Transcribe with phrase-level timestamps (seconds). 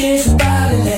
[0.00, 0.97] thinking about it.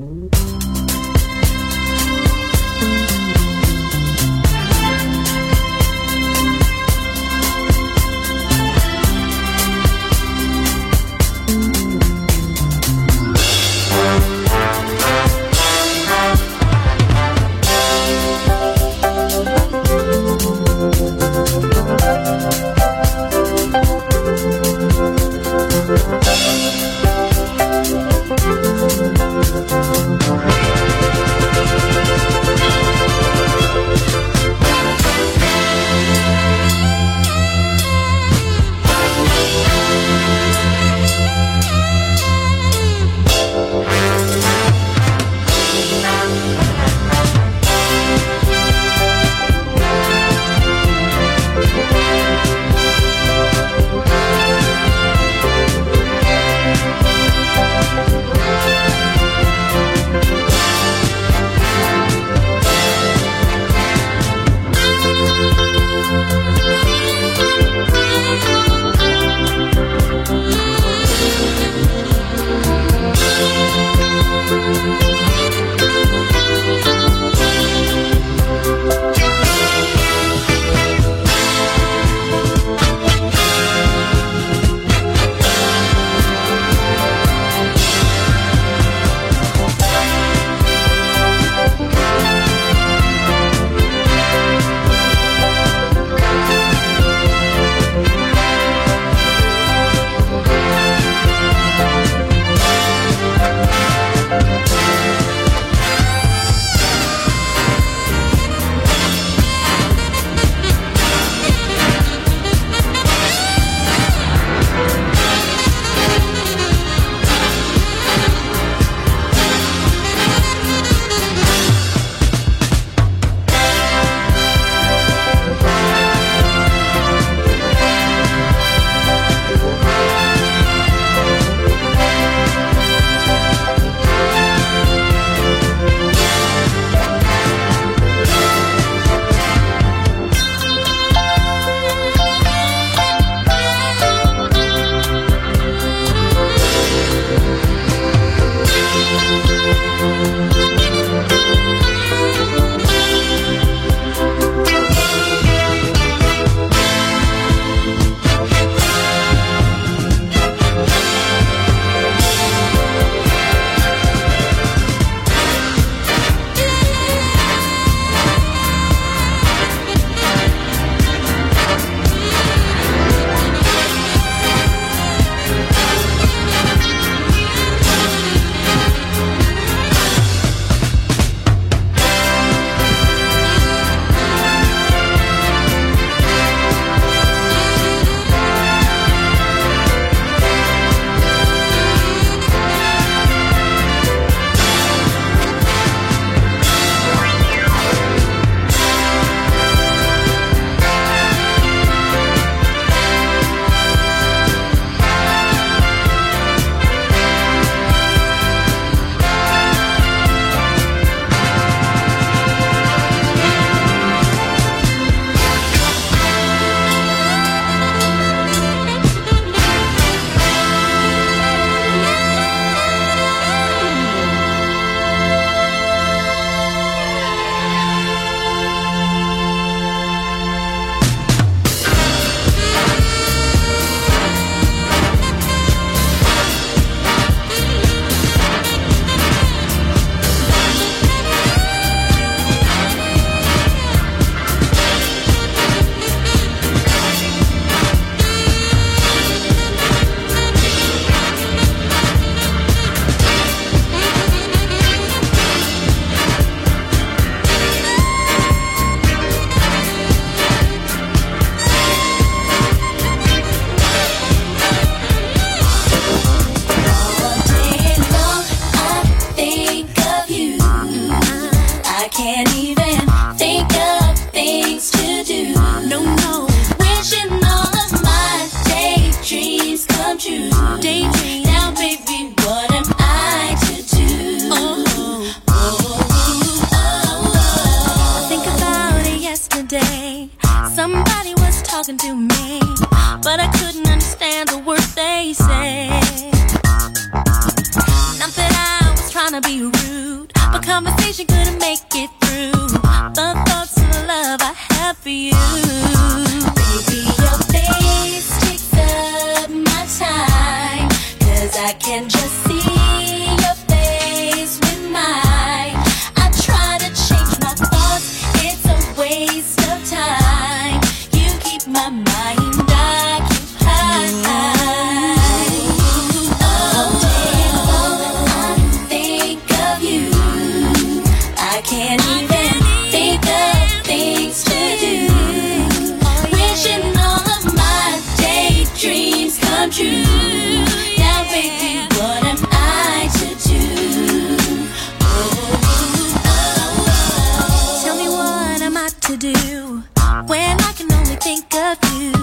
[349.11, 349.83] To do
[350.27, 352.13] when I can only think of you,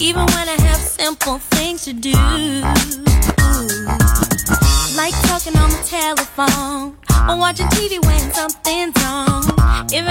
[0.00, 2.12] even when I have simple things to do.
[4.96, 6.96] Like talking on the telephone
[7.28, 9.44] or watching TV when something's wrong.
[9.92, 10.08] If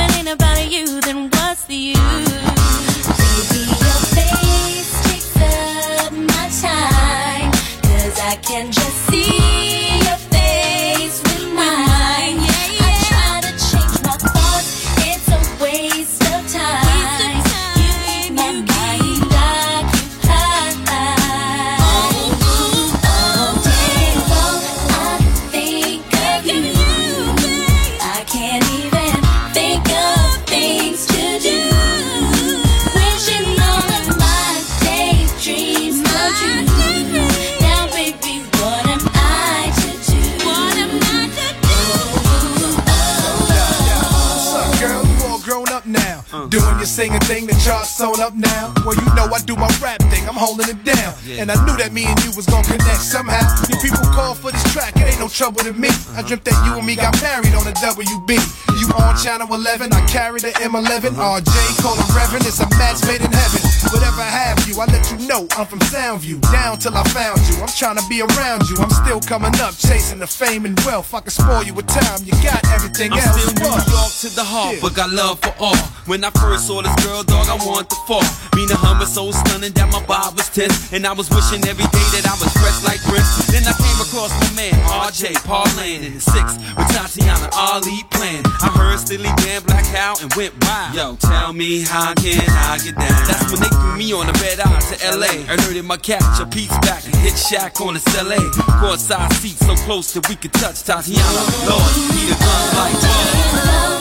[47.71, 48.73] charts sewn up now.
[48.85, 50.00] Well, you know I do my rap
[50.31, 51.11] I'm holding it down.
[51.27, 53.43] And I knew that me and you was gonna connect somehow.
[53.67, 55.91] You people call for this track, it ain't no trouble to me.
[56.15, 58.39] I dreamt that you and me got married on the WB.
[58.79, 61.19] You on channel 11, I carry the M11.
[61.19, 63.59] RJ, call the Reverend, it's a match made in heaven.
[63.91, 66.39] Whatever I have you, I let you know I'm from Soundview.
[66.47, 68.79] Down till I found you, I'm trying to be around you.
[68.79, 71.11] I'm still coming up, chasing the fame and wealth.
[71.13, 73.35] I can spoil you with time, you got everything I'm else.
[73.51, 74.81] still New York to the heart, Yeah.
[74.81, 75.75] but got love for all.
[76.07, 78.23] When I first saw this girl, dog, I wanted to fall.
[78.55, 80.93] Being a hummer so stunning that my vibe was tense.
[80.93, 83.47] And I was wishing every day that I was dressed like Prince.
[83.49, 88.03] Then I came across my man, RJ, Paul Land in the six, with Tatyana Ali
[88.11, 88.45] playing.
[88.45, 90.95] I heard Steely Dan Black Cow and went wild.
[90.95, 93.15] Yo, tell me how can I get down?
[93.27, 95.33] That's when they threw me on the red eye to LA.
[95.49, 98.41] Alerted my catch a piece back and hit Shaq on the LA.
[98.79, 101.41] Courtside seat so close that we could touch Tatyana.
[101.67, 104.00] Lord, need a gun like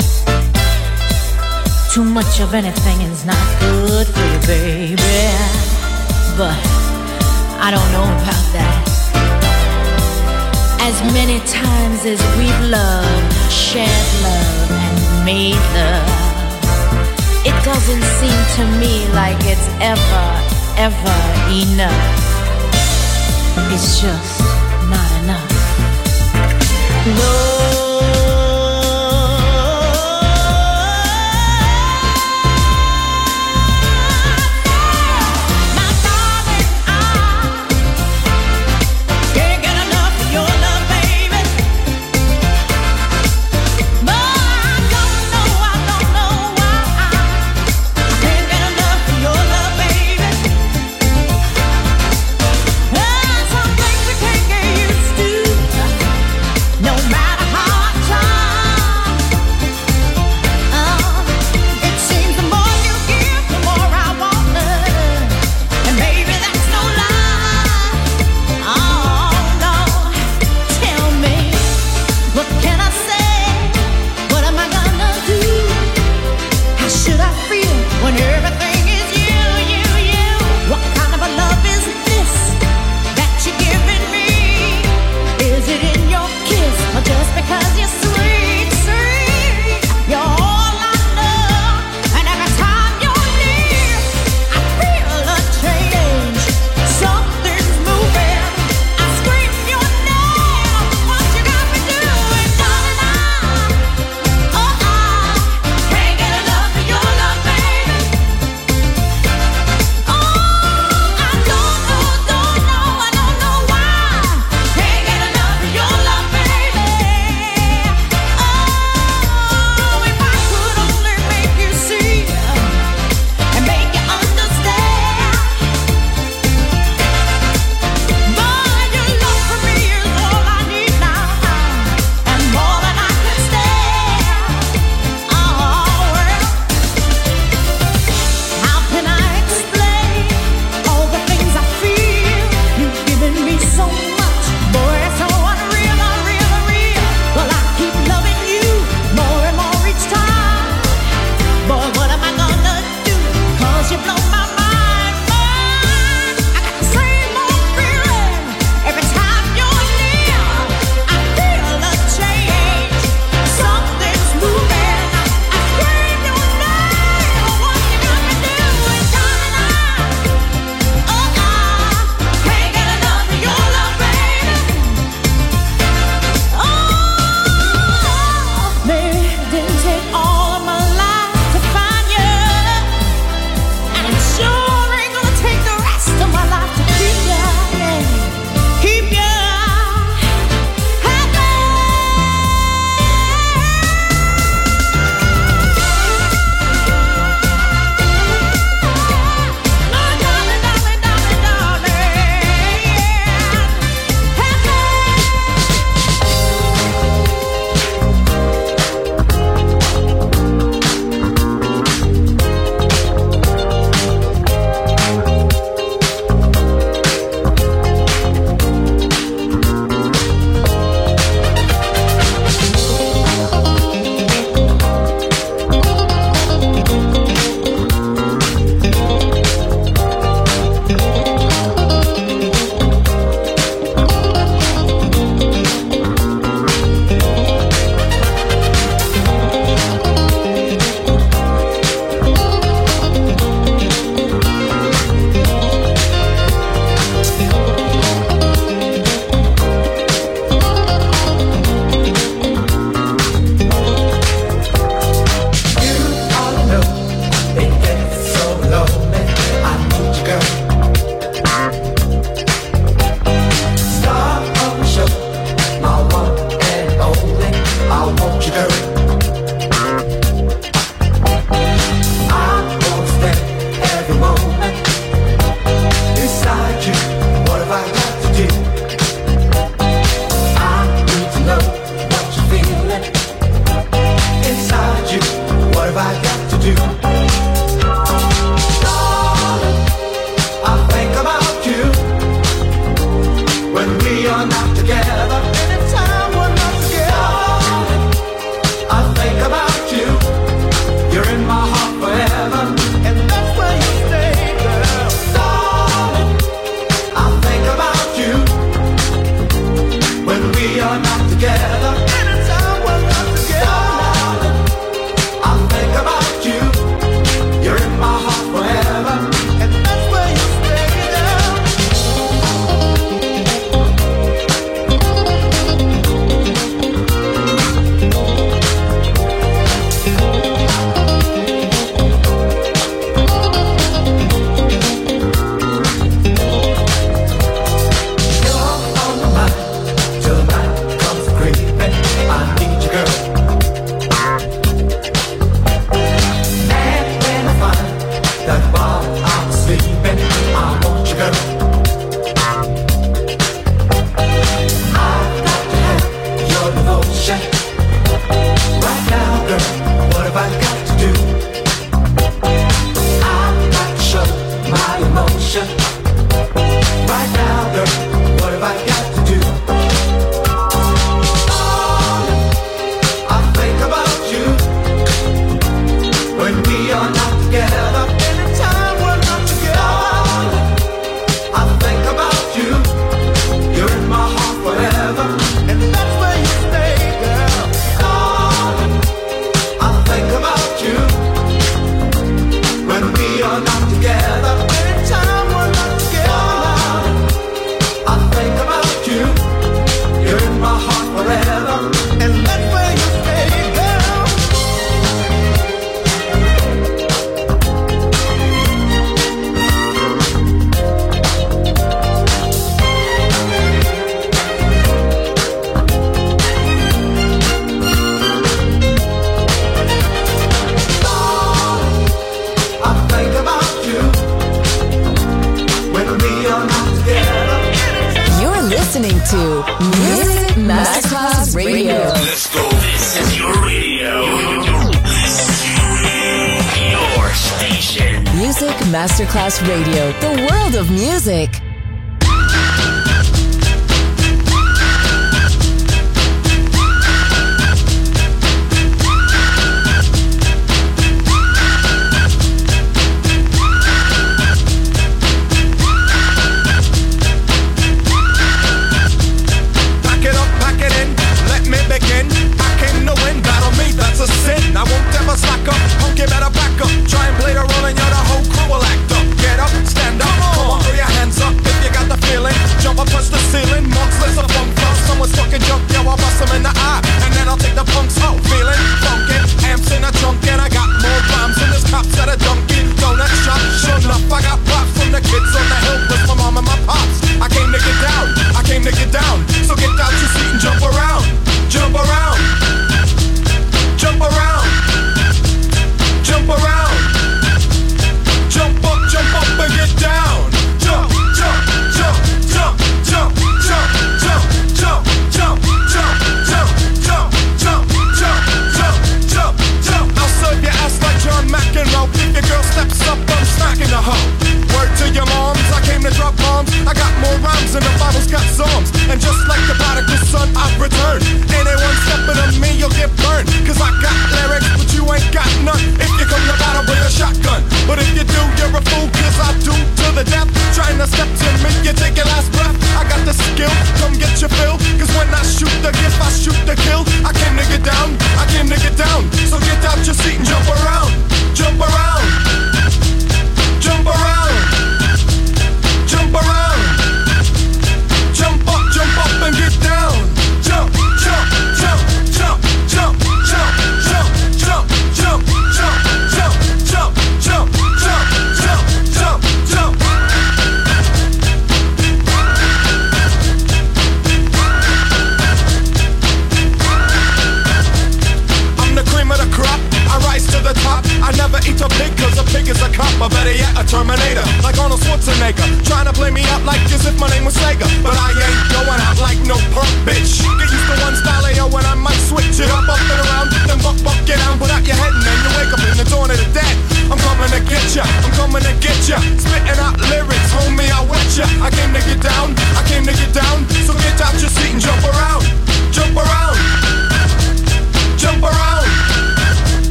[1.93, 5.27] too much of anything is not good for you, baby.
[6.37, 6.55] But
[7.59, 8.79] I don't know about that.
[10.79, 16.07] As many times as we've loved, shared love, and made love,
[17.43, 20.27] it doesn't seem to me like it's ever,
[20.79, 21.19] ever
[21.51, 22.07] enough.
[23.73, 24.39] It's just
[24.87, 25.51] not enough.
[27.19, 27.60] No.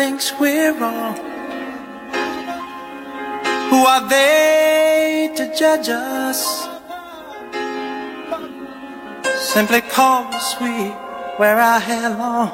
[0.00, 1.14] thinks we're wrong.
[3.68, 6.40] Who are they to judge us?
[9.52, 10.74] Simply cause we
[11.38, 12.50] wear our hair long.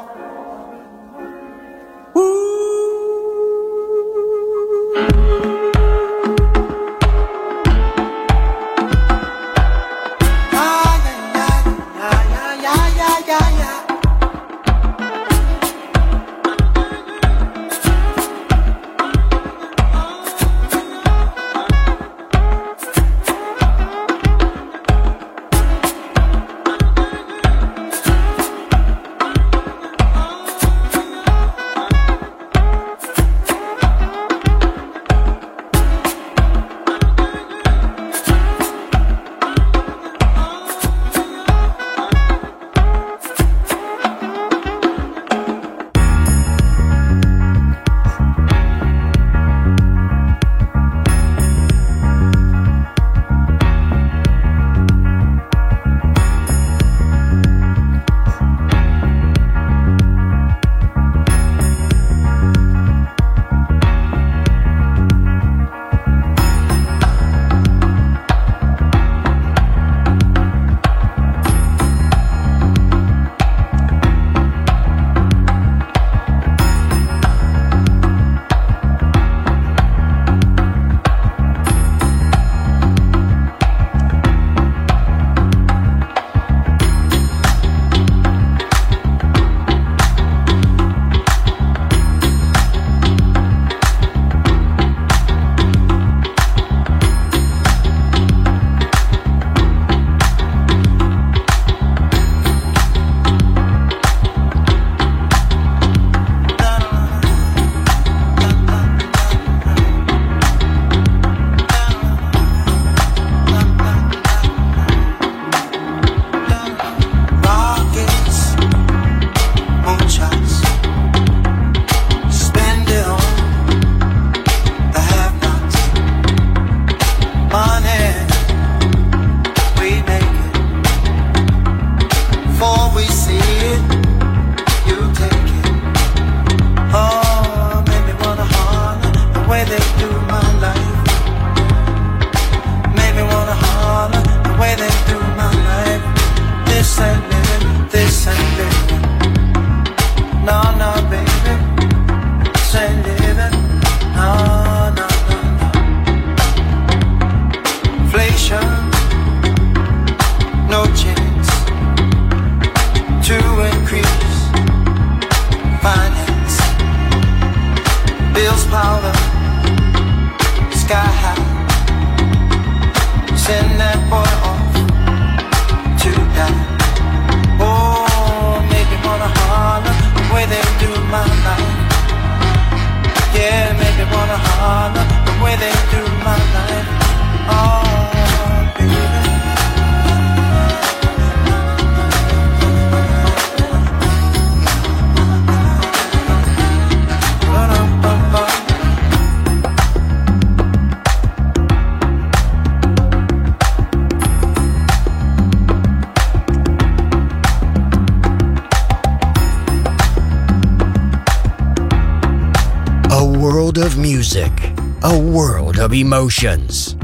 [216.00, 216.96] Emotions.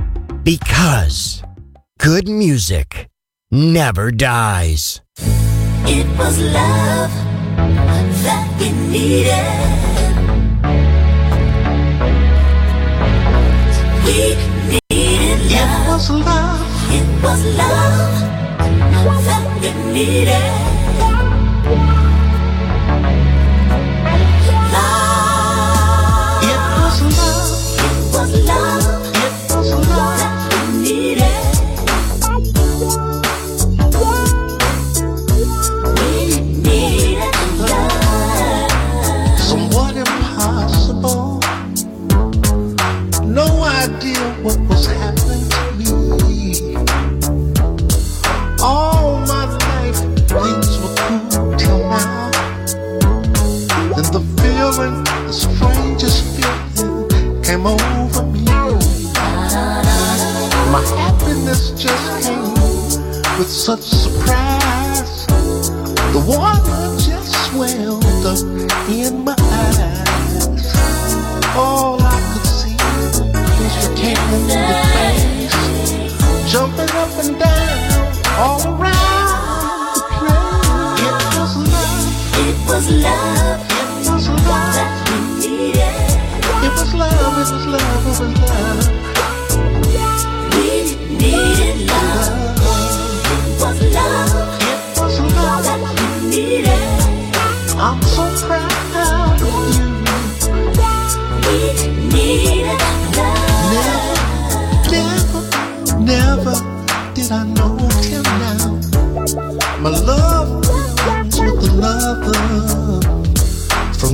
[0.44, 1.42] Because
[1.98, 3.08] good music
[3.50, 5.00] never dies.
[5.86, 7.10] It was love
[8.24, 9.72] that we needed.
[14.04, 14.36] We
[14.90, 15.88] needed love.
[15.88, 16.62] It was love.
[16.92, 20.71] It was love that we needed.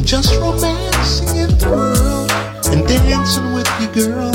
[0.09, 2.33] Just romancing in the world
[2.73, 4.33] and dancing with you, girl.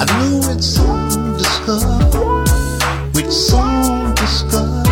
[0.00, 1.94] I knew we'd soon discover.
[3.14, 4.82] We'd soon discover.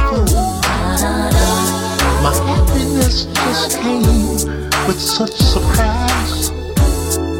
[2.22, 4.46] My happiness just came
[4.86, 6.50] with such surprise.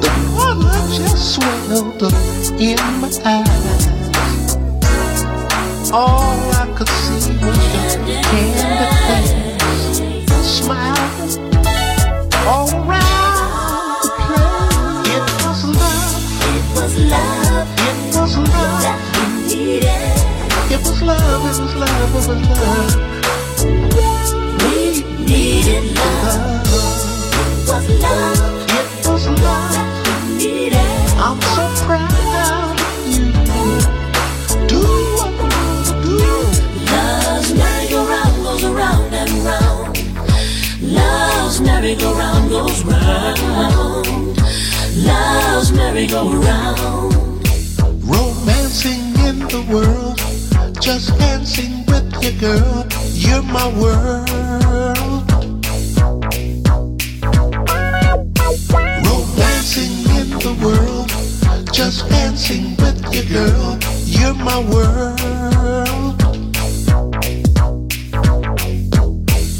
[0.03, 2.13] The water just swelled up
[2.61, 3.87] in my eyes.
[5.93, 9.42] All I could see was your candy face,
[18.23, 18.47] was love,
[18.87, 20.15] that we needed.
[20.71, 22.95] it was love, it was love, it was love.
[24.63, 26.63] We needed love.
[26.63, 29.75] It was love It was love.
[30.07, 30.95] we needed.
[31.19, 32.15] I'm so proud
[32.47, 32.79] of
[33.11, 33.27] you.
[34.71, 34.83] Do
[35.19, 35.35] what
[36.07, 36.31] do.
[36.95, 39.99] Love's merry-go-round goes around and round.
[40.81, 44.39] Love's merry-go-round goes round.
[44.95, 47.22] Love's merry-go-round.
[49.53, 50.17] The world,
[50.81, 52.87] just dancing with you, girl.
[53.13, 55.31] You're my world.
[59.05, 61.11] Romancing in the world,
[61.71, 63.79] just dancing with you, girl.
[64.07, 65.19] You're my world.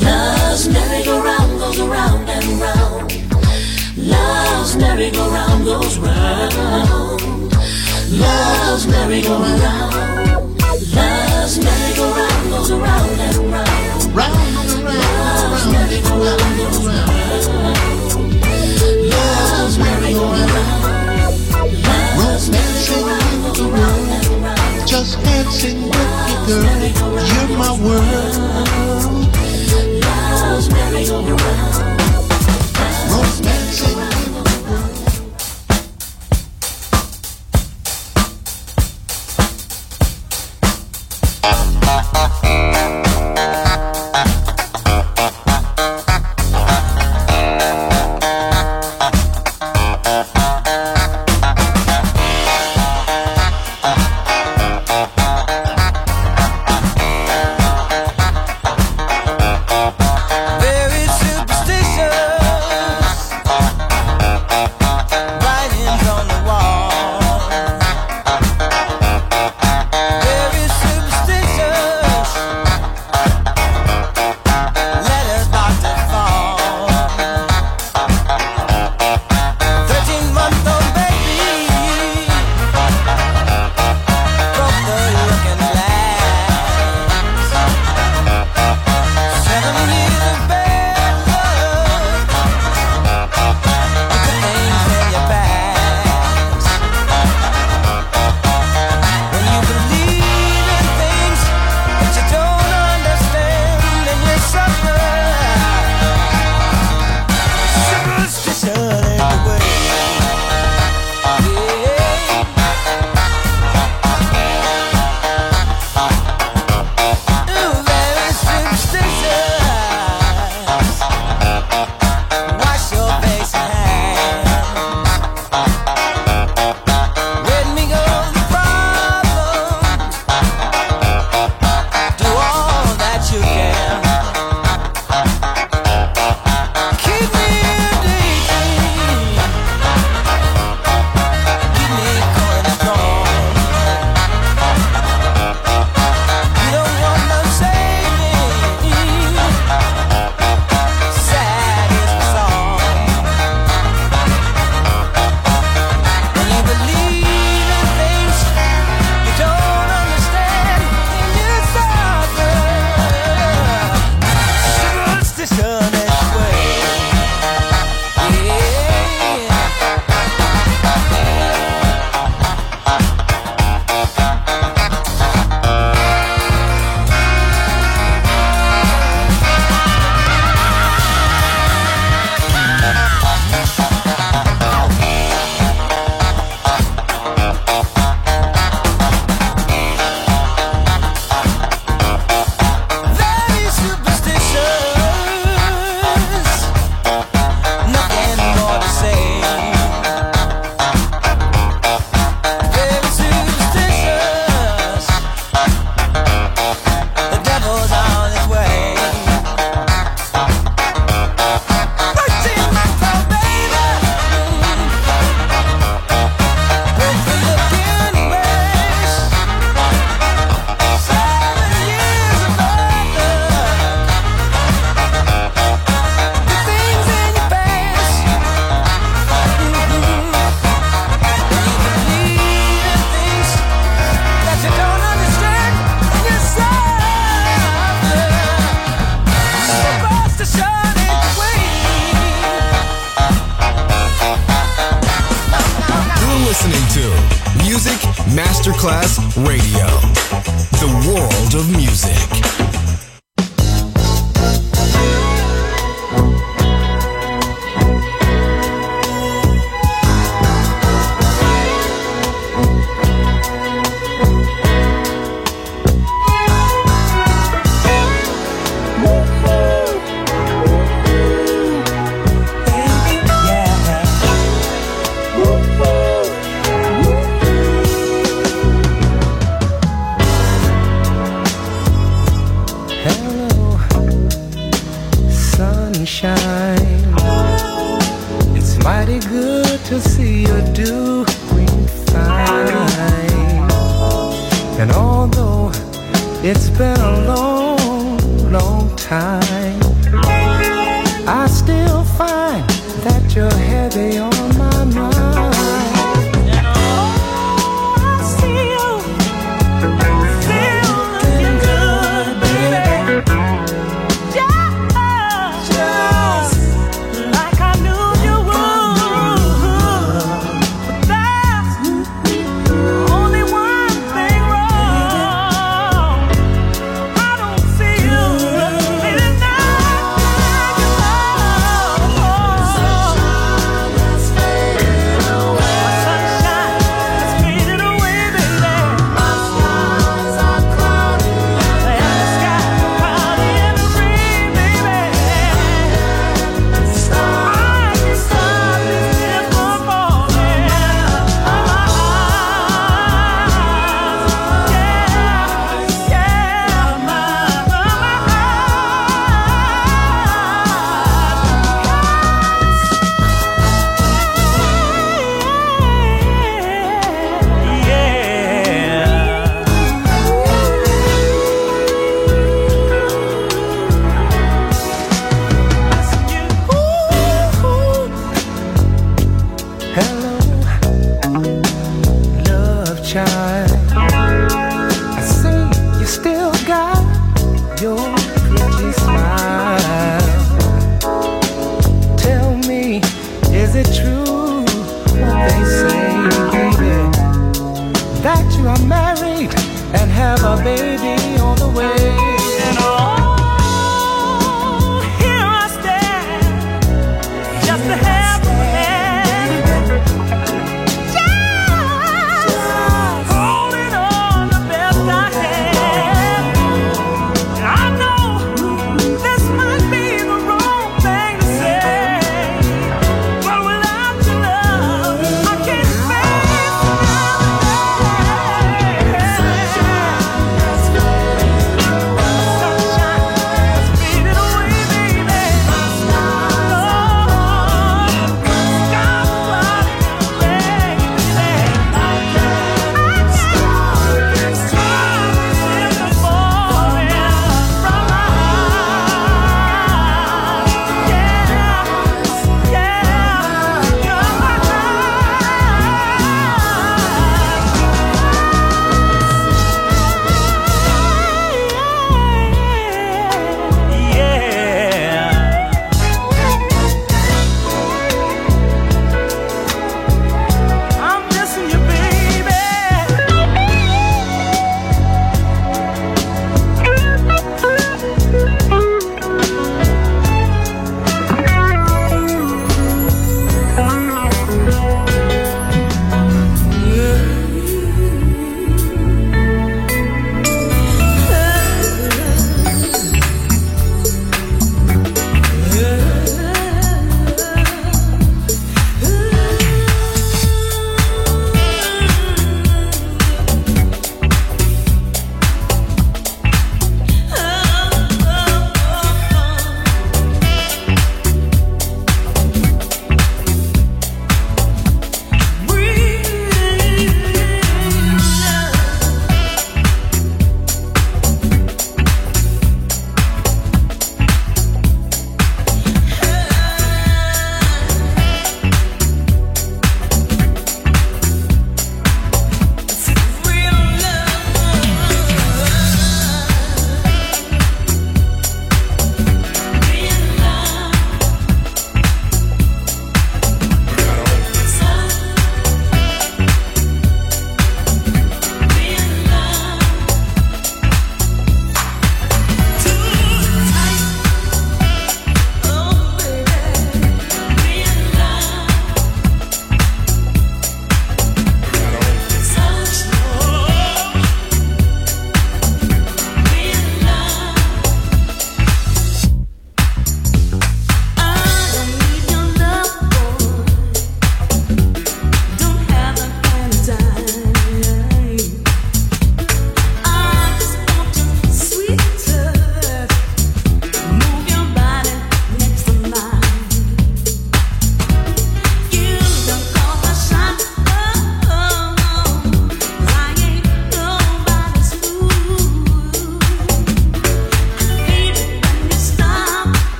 [0.00, 3.12] Love's merry-go-round goes around and round.
[3.98, 7.21] Love's merry-go-round goes round.
[8.12, 9.94] Love's merry-go-round.
[10.94, 14.14] Love's merry-go-round goes around and round.
[14.14, 14.51] Round